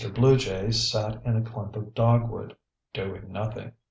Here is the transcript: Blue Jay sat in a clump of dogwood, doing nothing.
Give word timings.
Blue 0.15 0.35
Jay 0.35 0.71
sat 0.71 1.23
in 1.27 1.35
a 1.37 1.43
clump 1.43 1.75
of 1.75 1.93
dogwood, 1.93 2.55
doing 2.91 3.31
nothing. 3.31 3.73